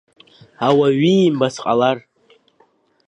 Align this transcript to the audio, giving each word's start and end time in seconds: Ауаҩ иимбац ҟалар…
Ауаҩ 0.67 0.97
иимбац 1.13 1.55
ҟалар… 1.63 1.97